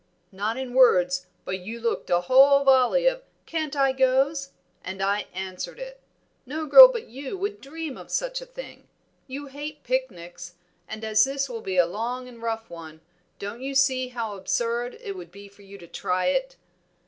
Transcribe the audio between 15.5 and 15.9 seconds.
you to